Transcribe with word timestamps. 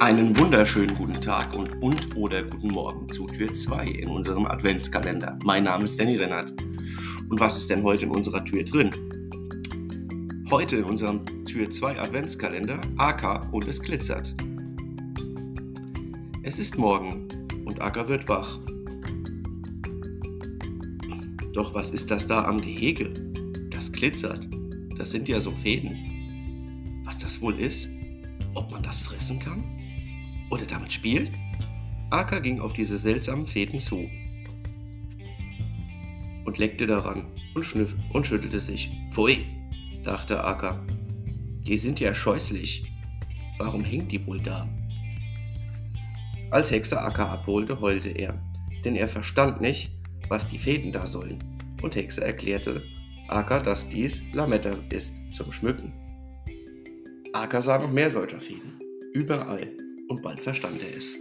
Einen 0.00 0.36
wunderschönen 0.36 0.96
guten 0.96 1.20
Tag 1.20 1.54
und, 1.54 1.80
und 1.80 2.16
oder 2.16 2.42
guten 2.42 2.68
Morgen 2.68 3.10
zu 3.12 3.26
Tür 3.26 3.54
2 3.54 3.86
in 3.86 4.08
unserem 4.08 4.44
Adventskalender. 4.44 5.38
Mein 5.44 5.64
Name 5.64 5.84
ist 5.84 5.98
Danny 5.98 6.16
Rennert. 6.16 6.52
Und 7.28 7.38
was 7.38 7.58
ist 7.58 7.70
denn 7.70 7.84
heute 7.84 8.06
in 8.06 8.10
unserer 8.10 8.44
Tür 8.44 8.64
drin? 8.64 8.90
Heute 10.50 10.78
in 10.78 10.84
unserem 10.84 11.24
Tür 11.46 11.70
2 11.70 12.00
Adventskalender 12.00 12.80
AK 12.96 13.52
und 13.52 13.68
es 13.68 13.80
glitzert. 13.80 14.34
Es 16.42 16.58
ist 16.58 16.76
morgen 16.76 17.28
und 17.64 17.80
Acker 17.80 18.08
wird 18.08 18.28
wach. 18.28 18.58
Doch 21.52 21.72
was 21.72 21.90
ist 21.90 22.10
das 22.10 22.26
da 22.26 22.44
am 22.44 22.60
Gehege? 22.60 23.10
Das 23.70 23.92
glitzert. 23.92 24.46
Das 24.98 25.12
sind 25.12 25.28
ja 25.28 25.38
so 25.38 25.52
Fäden. 25.52 27.02
Was 27.04 27.18
das 27.20 27.40
wohl 27.40 27.58
ist? 27.60 27.88
Ob 28.54 28.72
man 28.72 28.82
das 28.82 29.00
fressen 29.00 29.38
kann? 29.38 29.64
Oder 30.50 30.66
damit 30.66 30.92
spielt? 30.92 31.30
Aka 32.10 32.38
ging 32.38 32.60
auf 32.60 32.72
diese 32.72 32.98
seltsamen 32.98 33.46
Fäden 33.46 33.80
zu 33.80 34.08
und 36.44 36.58
leckte 36.58 36.86
daran 36.86 37.26
und 37.54 37.64
schniff 37.64 37.96
und 38.12 38.26
schüttelte 38.26 38.60
sich. 38.60 38.90
Pfui, 39.10 39.38
dachte 40.02 40.42
Aka. 40.42 40.84
Die 41.66 41.78
sind 41.78 41.98
ja 42.00 42.14
scheußlich. 42.14 42.84
Warum 43.58 43.84
hängen 43.84 44.08
die 44.08 44.24
wohl 44.26 44.40
da? 44.40 44.68
Als 46.50 46.70
Hexer 46.70 47.04
Aka 47.04 47.32
abholte, 47.32 47.80
heulte 47.80 48.10
er, 48.10 48.40
denn 48.84 48.96
er 48.96 49.08
verstand 49.08 49.60
nicht, 49.60 49.90
was 50.28 50.46
die 50.46 50.58
Fäden 50.58 50.92
da 50.92 51.06
sollen. 51.06 51.38
Und 51.82 51.96
Hexe 51.96 52.22
erklärte 52.22 52.82
Aka, 53.28 53.60
dass 53.60 53.88
dies 53.88 54.22
Lametta 54.32 54.72
ist 54.90 55.16
zum 55.32 55.50
Schmücken. 55.50 55.92
Aka 57.32 57.60
sah 57.60 57.78
noch 57.78 57.90
mehr 57.90 58.10
solcher 58.10 58.40
Fäden. 58.40 58.78
Überall. 59.14 59.83
Und 60.08 60.22
bald 60.22 60.40
verstand 60.40 60.80
er 60.82 60.96
es. 60.96 61.14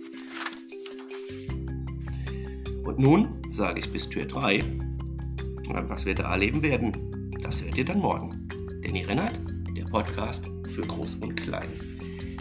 Und 2.83 2.99
nun 2.99 3.41
sage 3.49 3.79
ich 3.79 3.91
bis 3.91 4.09
Tür 4.09 4.25
3. 4.25 4.61
Und 4.61 5.89
was 5.89 6.05
wir 6.05 6.15
da 6.15 6.31
erleben 6.31 6.61
werden, 6.61 7.31
das 7.41 7.63
hört 7.63 7.77
ihr 7.77 7.85
dann 7.85 7.99
morgen. 7.99 8.47
Danny 8.83 9.03
Rennert, 9.03 9.39
der 9.75 9.85
Podcast 9.85 10.45
für 10.69 10.81
Groß 10.81 11.15
und 11.15 11.35
Klein. 11.35 11.69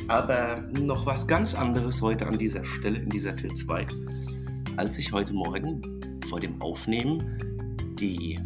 Aber 0.08 0.62
noch 0.72 1.06
was 1.06 1.26
ganz 1.26 1.54
anderes 1.54 2.02
heute 2.02 2.26
an 2.26 2.38
dieser 2.38 2.64
Stelle, 2.64 2.98
in 2.98 3.08
dieser 3.08 3.36
Tür 3.36 3.54
2. 3.54 3.86
Als 4.76 4.98
ich 4.98 5.12
heute 5.12 5.32
Morgen 5.32 5.80
vor 6.26 6.40
dem 6.40 6.60
Aufnehmen 6.60 7.96
die 8.00 8.38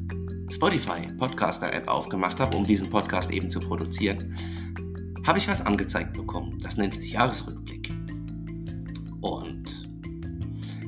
Spotify 0.51 1.07
Podcaster 1.19 1.73
App 1.73 1.89
aufgemacht 1.89 2.39
habe, 2.39 2.57
um 2.57 2.67
diesen 2.67 2.91
Podcast 2.91 3.31
eben 3.31 3.51
zu 3.51 3.59
produzieren, 3.59 4.37
habe 5.27 5.39
ich 5.39 5.49
was 5.49 5.67
angezeigt 5.67 6.13
bekommen. 6.13 6.57
Das 6.63 6.77
nennt 6.77 6.95
sich 6.95 7.13
Jahresrückblick. 7.13 7.93
Und 9.21 9.65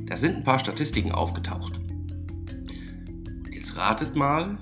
da 0.06 0.17
sind 0.17 0.36
ein 0.36 0.44
paar 0.44 0.61
Statistiken 0.61 1.11
aufgetaucht. 1.12 1.78
Und 1.78 3.50
jetzt 3.53 3.77
ratet 3.77 4.14
mal, 4.14 4.59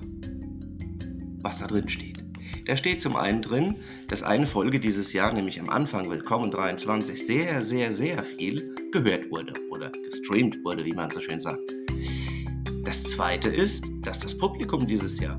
was 1.41 1.59
da 1.59 1.67
drin 1.67 1.87
steht. 1.89 2.23
Da 2.65 2.75
steht 2.75 3.01
zum 3.01 3.15
einen 3.15 3.41
drin, 3.41 3.75
dass 4.09 4.23
eine 4.23 4.47
Folge 4.47 4.79
dieses 4.79 5.13
Jahr, 5.13 5.31
nämlich 5.31 5.61
am 5.61 5.69
Anfang 5.69 6.09
Willkommen 6.09 6.51
23, 6.51 7.25
sehr, 7.25 7.63
sehr, 7.63 7.93
sehr 7.93 8.23
viel 8.23 8.75
gehört 8.91 9.29
wurde 9.29 9.53
oder 9.69 9.91
gestreamt 9.91 10.57
wurde, 10.65 10.83
wie 10.83 10.93
man 10.93 11.11
so 11.11 11.21
schön 11.21 11.39
sagt. 11.39 11.71
Das 12.83 13.03
zweite 13.03 13.49
ist, 13.49 13.85
dass 14.01 14.19
das 14.19 14.37
Publikum 14.37 14.87
dieses 14.87 15.19
Jahr 15.19 15.37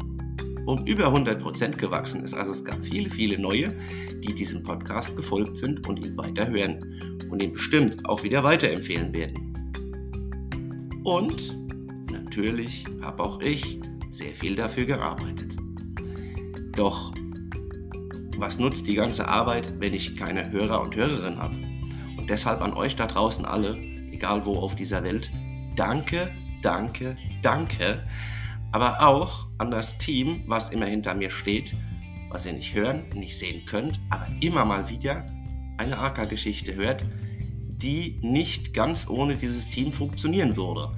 um 0.69 0.85
über 0.85 1.07
100% 1.07 1.77
gewachsen 1.77 2.23
ist. 2.23 2.35
Also 2.35 2.53
es 2.53 2.63
gab 2.63 2.85
viele, 2.85 3.09
viele 3.09 3.39
neue, 3.39 3.75
die 4.21 4.35
diesem 4.35 4.63
Podcast 4.63 5.17
gefolgt 5.17 5.57
sind 5.57 5.89
und 5.89 5.99
ihn 5.99 6.15
weiterhören 6.19 7.19
und 7.31 7.43
ihn 7.43 7.55
bestimmt 7.55 8.05
auch 8.05 8.23
wieder 8.23 8.45
weiterempfehlen 8.45 9.15
werden. 9.15 9.55
Und 11.05 11.57
natürlich 12.13 12.85
habe 13.01 13.23
auch 13.23 13.41
ich 13.41 13.81
sehr 14.11 14.35
viel 14.35 14.57
dafür 14.57 14.85
gearbeitet. 14.85 15.57
Doch 16.77 17.15
was 18.37 18.59
nutzt 18.59 18.87
die 18.87 18.95
ganze 18.95 19.27
Arbeit, 19.27 19.73
wenn 19.81 19.95
ich 19.95 20.17
keine 20.17 20.53
Hörer 20.53 20.83
und 20.83 20.95
Hörerinnen 20.95 21.39
habe? 21.39 21.57
Und 22.19 22.29
deshalb 22.29 22.61
an 22.61 22.75
euch 22.75 22.95
da 22.95 23.07
draußen 23.07 23.47
alle, 23.47 23.75
egal 24.13 24.45
wo 24.45 24.59
auf 24.59 24.77
dieser 24.77 25.03
Welt, 25.03 25.31
danke, 25.77 26.31
danke, 26.61 27.17
danke 27.41 28.03
aber 28.73 29.07
auch 29.07 29.47
an 29.59 29.71
das 29.71 29.99
Team, 29.99 30.43
was 30.47 30.71
immer 30.71 30.87
hinter 30.87 31.15
mir 31.15 31.31
steht, 31.31 31.75
was 32.31 32.47
ihr 32.47 32.53
nicht 32.53 32.75
hören, 32.75 33.05
nicht 33.15 33.39
sehen 33.39 33.65
könnt, 33.65 33.99
aber 34.11 34.27
immer 34.41 34.65
mal 34.65 34.89
wieder 34.89 35.27
eine 35.79 35.99
AK-Geschichte 35.99 36.75
hört, 36.75 37.07
die 37.83 38.19
nicht 38.23 38.75
ganz 38.75 39.09
ohne 39.09 39.37
dieses 39.37 39.71
Team 39.71 39.93
funktionieren 39.93 40.57
würde. 40.57 40.91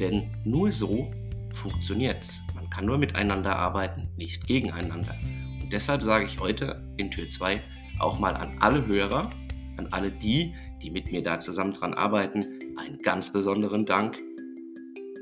Denn 0.00 0.30
nur 0.44 0.72
so 0.72 1.12
funktioniert's. 1.52 2.40
Man 2.54 2.68
kann 2.70 2.86
nur 2.86 2.98
miteinander 2.98 3.54
arbeiten, 3.56 4.08
nicht 4.16 4.46
gegeneinander. 4.46 5.14
Und 5.62 5.72
deshalb 5.72 6.02
sage 6.02 6.24
ich 6.24 6.40
heute 6.40 6.82
in 6.96 7.10
Tür 7.10 7.28
2 7.28 7.62
auch 8.00 8.18
mal 8.18 8.34
an 8.34 8.56
alle 8.60 8.84
Hörer, 8.86 9.30
an 9.76 9.88
alle 9.92 10.10
die, 10.10 10.54
die 10.82 10.90
mit 10.90 11.12
mir 11.12 11.22
da 11.22 11.38
zusammen 11.38 11.72
dran 11.72 11.94
arbeiten, 11.94 12.44
einen 12.76 12.98
ganz 12.98 13.32
besonderen 13.32 13.86
Dank 13.86 14.18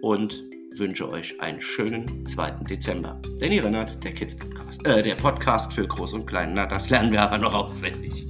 und 0.00 0.42
wünsche 0.78 1.08
euch 1.08 1.40
einen 1.40 1.60
schönen 1.60 2.26
2. 2.26 2.50
Dezember. 2.68 3.20
Danny 3.40 3.58
Rennert, 3.58 4.02
der 4.04 4.12
Kids 4.12 4.36
Podcast. 4.36 4.86
Äh, 4.86 5.02
der 5.02 5.14
Podcast 5.14 5.72
für 5.72 5.86
Groß 5.86 6.14
und 6.14 6.26
Klein. 6.26 6.54
Na, 6.54 6.66
das 6.66 6.90
lernen 6.90 7.12
wir 7.12 7.22
aber 7.22 7.38
noch 7.38 7.54
auswendig. 7.54 8.26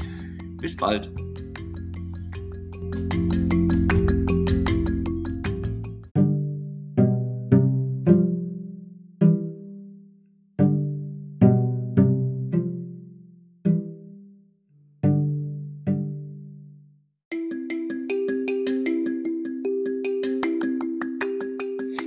Bis 0.61 0.77
bald. 0.77 1.11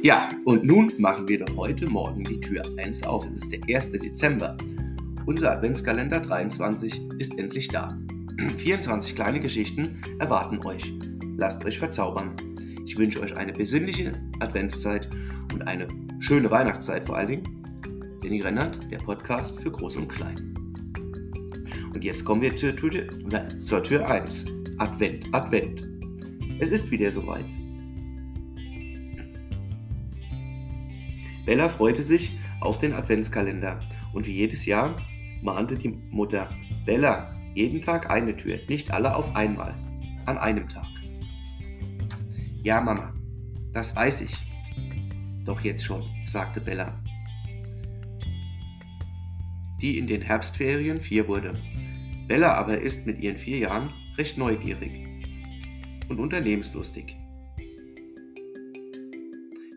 Ja, 0.05 0.29
und 0.43 0.63
nun 0.63 0.91
machen 0.99 1.27
wir 1.27 1.39
doch 1.43 1.57
heute 1.57 1.89
Morgen 1.89 2.25
die 2.25 2.39
Tür 2.39 2.61
1 2.77 3.07
auf. 3.07 3.25
Es 3.25 3.41
ist 3.41 3.51
der 3.51 3.75
1. 3.75 3.93
Dezember. 3.93 4.55
Unser 5.25 5.53
Adventskalender 5.53 6.19
23 6.19 7.09
ist 7.17 7.39
endlich 7.39 7.69
da. 7.69 7.97
24 8.57 9.15
kleine 9.15 9.39
Geschichten 9.39 9.99
erwarten 10.19 10.63
euch. 10.63 10.93
Lasst 11.37 11.65
euch 11.65 11.79
verzaubern. 11.79 12.35
Ich 12.85 12.95
wünsche 12.99 13.19
euch 13.19 13.35
eine 13.35 13.51
besinnliche 13.51 14.13
Adventszeit 14.41 15.09
und 15.51 15.67
eine 15.67 15.87
schöne 16.19 16.51
Weihnachtszeit 16.51 17.03
vor 17.07 17.17
allen 17.17 17.29
Dingen. 17.29 18.19
Danny 18.21 18.41
Rennert, 18.41 18.91
der 18.91 18.99
Podcast 18.99 19.59
für 19.59 19.71
Groß 19.71 19.97
und 19.97 20.07
Klein. 20.07 20.53
Und 21.95 22.03
jetzt 22.03 22.23
kommen 22.23 22.43
wir 22.43 22.55
zur 22.55 22.75
Tür, 22.75 23.07
zur 23.57 23.81
Tür 23.81 24.07
1. 24.07 24.45
Advent, 24.77 25.25
Advent. 25.31 25.89
Es 26.59 26.69
ist 26.69 26.91
wieder 26.91 27.11
soweit. 27.11 27.47
Bella 31.45 31.69
freute 31.69 32.01
sich 32.01 32.37
auf 32.59 32.79
den 32.79 32.93
Adventskalender 32.93 33.79
und 34.13 34.25
wie 34.25 34.31
jedes 34.31 34.65
Jahr 34.65 34.95
mahnte 35.41 35.77
die 35.77 35.89
Mutter, 35.89 36.49
Bella, 36.85 37.35
jeden 37.53 37.81
Tag 37.81 38.09
eine 38.09 38.35
Tür, 38.35 38.59
nicht 38.67 38.91
alle 38.91 39.15
auf 39.15 39.35
einmal, 39.35 39.75
an 40.25 40.37
einem 40.37 40.67
Tag. 40.67 40.87
Ja, 42.63 42.81
Mama, 42.81 43.13
das 43.73 43.95
weiß 43.95 44.21
ich. 44.21 44.35
Doch 45.45 45.61
jetzt 45.61 45.83
schon, 45.83 46.03
sagte 46.25 46.59
Bella, 46.59 46.99
die 49.81 49.99
in 49.99 50.07
den 50.07 50.21
Herbstferien 50.21 50.99
vier 50.99 51.27
wurde. 51.27 51.61
Bella 52.27 52.53
aber 52.53 52.81
ist 52.81 53.05
mit 53.05 53.21
ihren 53.21 53.37
vier 53.37 53.59
Jahren 53.59 53.93
recht 54.17 54.37
neugierig 54.37 54.91
und 56.09 56.19
unternehmenslustig. 56.19 57.15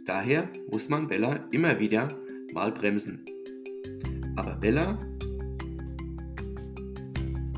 Daher 0.09 0.49
muss 0.71 0.89
man 0.89 1.07
Bella 1.07 1.35
immer 1.53 1.79
wieder 1.79 2.09
mal 2.55 2.73
bremsen. 2.73 3.27
Aber 4.37 4.55
Bella 4.55 4.99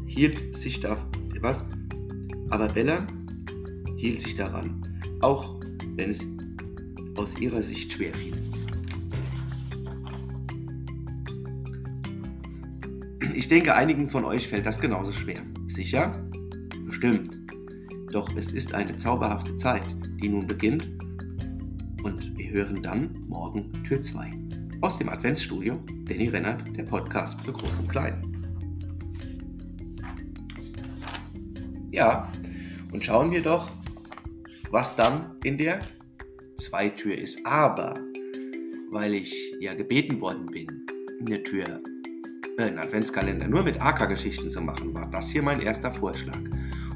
hielt 0.05 0.57
sich 0.57 0.81
da 0.81 0.99
was? 1.41 1.65
Aber 2.49 2.67
Bella 2.67 3.07
hielt 3.99 4.21
sich 4.21 4.35
daran, 4.35 4.83
auch 5.21 5.61
wenn 5.95 6.11
es 6.11 6.27
aus 7.15 7.39
ihrer 7.39 7.63
Sicht 7.63 7.93
schwer 7.93 8.13
fiel. 8.15 8.37
Ich 13.33 13.47
denke, 13.47 13.77
einigen 13.77 14.11
von 14.11 14.25
euch 14.25 14.49
fällt 14.49 14.67
das 14.67 14.81
genauso 14.81 15.13
schwer. 15.13 15.41
Sicher? 15.69 16.29
Bestimmt. 16.85 17.39
Doch 18.11 18.29
es 18.35 18.51
ist 18.51 18.75
eine 18.75 18.97
zauberhafte 18.97 19.57
Zeit, 19.57 19.87
die 20.21 20.29
nun 20.29 20.49
beginnt 20.49 21.00
und 22.03 22.37
wir 22.39 22.51
hören 22.51 22.83
dann 22.83 23.11
morgen 23.29 23.73
Tür 23.85 24.01
2. 24.01 24.31
Aus 24.81 24.99
dem 24.99 25.09
Adventsstudio, 25.09 25.79
Danny 26.05 26.29
Rennert, 26.29 26.77
der 26.77 26.85
Podcast 26.85 27.41
für 27.43 27.53
Groß 27.53 27.79
und 27.81 27.89
Klein. 27.89 28.21
Ja, 31.93 32.31
Und 32.93 33.05
schauen 33.05 33.31
wir 33.31 33.43
doch, 33.43 33.71
was 34.71 34.97
dann 34.97 35.37
in 35.45 35.59
der 35.59 35.81
Zweitür 36.59 37.17
ist. 37.17 37.45
Aber 37.45 37.95
weil 38.91 39.15
ich 39.15 39.55
ja 39.61 39.75
gebeten 39.75 40.21
worden 40.21 40.47
bin, 40.47 40.87
eine 41.21 41.43
Tür, 41.43 41.81
äh, 42.59 42.63
einen 42.63 42.79
Adventskalender 42.79 43.49
nur 43.49 43.63
mit 43.63 43.81
AK-Geschichten 43.81 44.51
zu 44.51 44.61
machen, 44.61 44.95
war 44.95 45.09
das 45.11 45.31
hier 45.31 45.43
mein 45.43 45.61
erster 45.61 45.93
Vorschlag. 45.93 46.41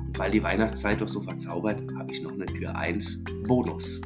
Und 0.07 0.19
weil 0.19 0.31
die 0.31 0.43
Weihnachtszeit 0.43 1.01
doch 1.01 1.09
so 1.09 1.21
verzaubert, 1.21 1.83
habe 1.97 2.13
ich 2.13 2.23
noch 2.23 2.33
eine 2.33 2.47
Tür 2.47 2.75
1 2.77 3.23
Bonus. 3.47 4.01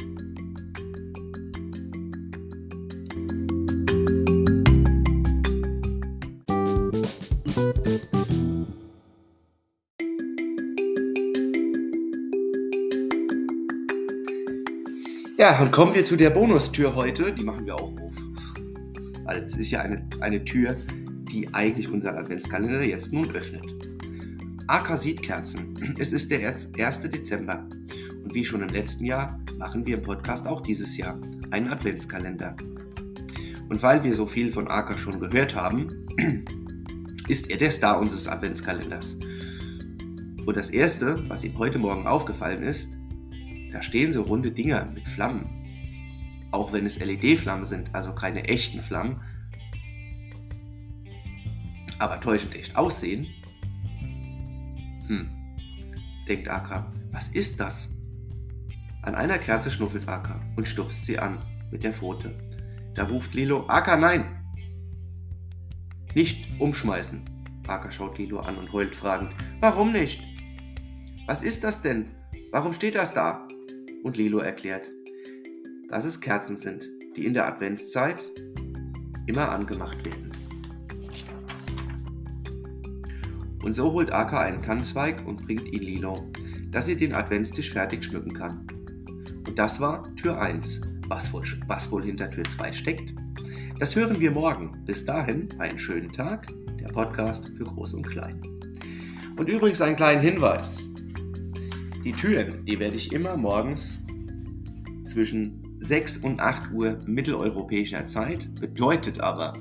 Ja, 15.38 15.56
und 15.60 15.70
kommen 15.70 15.94
wir 15.94 16.02
zu 16.02 16.16
der 16.16 16.30
Bonustür 16.30 16.96
heute. 16.96 17.32
Die 17.32 17.44
machen 17.44 17.64
wir 17.64 17.76
auch 17.76 17.92
auf. 18.00 18.16
Weil 19.24 19.44
es 19.44 19.54
ist 19.54 19.70
ja 19.70 19.82
eine, 19.82 20.04
eine 20.18 20.44
Tür, 20.44 20.76
die 21.30 21.48
eigentlich 21.54 21.88
unseren 21.88 22.16
Adventskalender 22.16 22.82
jetzt 22.82 23.12
nun 23.12 23.30
öffnet. 23.30 23.64
Kerzen. 25.22 25.94
Es 25.96 26.12
ist 26.12 26.32
der 26.32 26.48
1. 26.48 26.72
Dezember. 27.02 27.68
Und 28.24 28.34
wie 28.34 28.44
schon 28.44 28.62
im 28.62 28.70
letzten 28.70 29.04
Jahr 29.04 29.38
machen 29.58 29.86
wir 29.86 29.98
im 29.98 30.02
Podcast 30.02 30.44
auch 30.44 30.60
dieses 30.60 30.96
Jahr 30.96 31.16
einen 31.52 31.68
Adventskalender. 31.68 32.56
Und 33.68 33.80
weil 33.80 34.02
wir 34.02 34.16
so 34.16 34.26
viel 34.26 34.50
von 34.50 34.66
Aka 34.66 34.98
schon 34.98 35.20
gehört 35.20 35.54
haben, 35.54 36.04
ist 37.28 37.48
er 37.48 37.58
der 37.58 37.70
Star 37.70 38.00
unseres 38.00 38.26
Adventskalenders. 38.26 39.16
Und 40.44 40.56
das 40.56 40.70
Erste, 40.70 41.22
was 41.28 41.44
ihm 41.44 41.56
heute 41.58 41.78
Morgen 41.78 42.08
aufgefallen 42.08 42.64
ist, 42.64 42.88
da 43.78 43.82
stehen 43.82 44.12
so 44.12 44.22
runde 44.22 44.50
Dinger 44.50 44.86
mit 44.92 45.06
Flammen. 45.06 46.48
Auch 46.50 46.72
wenn 46.72 46.84
es 46.84 46.98
LED-Flammen 46.98 47.64
sind, 47.64 47.94
also 47.94 48.12
keine 48.12 48.42
echten 48.48 48.80
Flammen, 48.80 49.20
aber 52.00 52.18
täuschend 52.18 52.56
echt 52.56 52.74
aussehen. 52.74 53.28
Hm, 55.06 55.30
denkt 56.26 56.48
Aka, 56.48 56.90
was 57.12 57.28
ist 57.28 57.60
das? 57.60 57.94
An 59.02 59.14
einer 59.14 59.38
Kerze 59.38 59.70
schnuffelt 59.70 60.08
Aka 60.08 60.40
und 60.56 60.66
stupst 60.66 61.04
sie 61.04 61.20
an 61.20 61.38
mit 61.70 61.84
der 61.84 61.92
Pfote. 61.92 62.36
Da 62.96 63.04
ruft 63.04 63.32
Lilo, 63.34 63.64
Aka, 63.68 63.96
nein! 63.96 64.42
Nicht 66.16 66.48
umschmeißen. 66.58 67.22
Aka 67.68 67.92
schaut 67.92 68.18
Lilo 68.18 68.40
an 68.40 68.56
und 68.56 68.72
heult 68.72 68.96
fragend, 68.96 69.30
warum 69.60 69.92
nicht? 69.92 70.20
Was 71.28 71.42
ist 71.42 71.62
das 71.62 71.80
denn? 71.80 72.06
Warum 72.50 72.72
steht 72.72 72.96
das 72.96 73.14
da? 73.14 73.46
Und 74.02 74.16
Lilo 74.16 74.38
erklärt, 74.38 74.90
dass 75.88 76.04
es 76.04 76.20
Kerzen 76.20 76.56
sind, 76.56 76.88
die 77.16 77.26
in 77.26 77.34
der 77.34 77.46
Adventszeit 77.46 78.30
immer 79.26 79.50
angemacht 79.50 80.04
werden. 80.04 80.28
Und 83.62 83.74
so 83.74 83.92
holt 83.92 84.12
Aka 84.12 84.40
einen 84.40 84.62
Tannenzweig 84.62 85.26
und 85.26 85.44
bringt 85.44 85.68
ihn 85.72 85.82
Lilo, 85.82 86.30
dass 86.70 86.86
sie 86.86 86.96
den 86.96 87.14
Adventstisch 87.14 87.70
fertig 87.70 88.04
schmücken 88.04 88.32
kann. 88.32 88.66
Und 89.46 89.58
das 89.58 89.80
war 89.80 90.14
Tür 90.16 90.40
1. 90.40 90.80
Was 91.08 91.32
wohl, 91.32 91.42
was 91.66 91.90
wohl 91.90 92.04
hinter 92.04 92.30
Tür 92.30 92.44
2 92.44 92.72
steckt, 92.72 93.14
das 93.78 93.94
hören 93.96 94.20
wir 94.20 94.30
morgen. 94.30 94.72
Bis 94.84 95.04
dahin 95.04 95.48
einen 95.58 95.78
schönen 95.78 96.12
Tag, 96.12 96.46
der 96.80 96.88
Podcast 96.88 97.50
für 97.56 97.64
Groß 97.64 97.94
und 97.94 98.08
Klein. 98.08 98.40
Und 99.36 99.48
übrigens 99.48 99.80
einen 99.80 99.96
kleinen 99.96 100.20
Hinweis. 100.20 100.87
Die 102.08 102.14
Türen, 102.14 102.64
die 102.64 102.78
werde 102.78 102.96
ich 102.96 103.12
immer 103.12 103.36
morgens 103.36 103.98
zwischen 105.04 105.60
6 105.80 106.16
und 106.16 106.40
8 106.40 106.72
Uhr 106.72 106.98
mitteleuropäischer 107.04 108.06
Zeit, 108.06 108.48
bedeutet 108.58 109.20
aber 109.20 109.52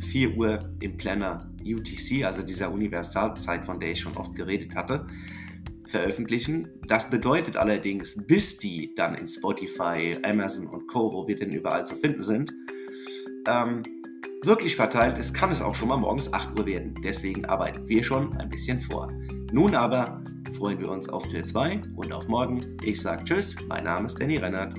4 0.00 0.36
Uhr 0.36 0.72
im 0.80 0.96
Planner 0.96 1.48
UTC, 1.64 2.24
also 2.24 2.42
dieser 2.42 2.72
Universalzeit, 2.72 3.64
von 3.64 3.78
der 3.78 3.92
ich 3.92 4.00
schon 4.00 4.16
oft 4.16 4.34
geredet 4.34 4.74
hatte, 4.74 5.06
veröffentlichen. 5.86 6.66
Das 6.88 7.10
bedeutet 7.10 7.56
allerdings, 7.56 8.26
bis 8.26 8.58
die 8.58 8.92
dann 8.96 9.14
in 9.14 9.28
Spotify, 9.28 10.16
Amazon 10.24 10.66
und 10.66 10.88
Co., 10.88 11.12
wo 11.12 11.28
wir 11.28 11.36
denn 11.36 11.52
überall 11.52 11.86
zu 11.86 11.94
finden 11.94 12.22
sind, 12.22 12.52
ähm, 13.46 13.84
wirklich 14.42 14.74
verteilt 14.74 15.16
ist, 15.16 15.32
kann 15.32 15.52
es 15.52 15.62
auch 15.62 15.76
schon 15.76 15.86
mal 15.86 15.96
morgens 15.96 16.32
8 16.32 16.58
Uhr 16.58 16.66
werden. 16.66 16.94
Deswegen 17.04 17.44
arbeiten 17.44 17.88
wir 17.88 18.02
schon 18.02 18.36
ein 18.38 18.48
bisschen 18.48 18.80
vor. 18.80 19.12
Nun 19.52 19.76
aber 19.76 20.24
freuen 20.54 20.80
wir 20.80 20.90
uns 20.90 21.08
auf 21.08 21.26
Tür 21.28 21.44
2 21.44 21.82
und 21.96 22.12
auf 22.12 22.28
morgen. 22.28 22.76
Ich 22.82 23.00
sage 23.00 23.24
Tschüss, 23.24 23.56
mein 23.68 23.84
Name 23.84 24.06
ist 24.06 24.20
Danny 24.20 24.36
Rennert. 24.36 24.74